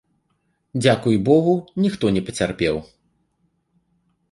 [0.83, 1.53] Дзякуй богу,
[1.85, 2.83] ніхто не пацярпеў.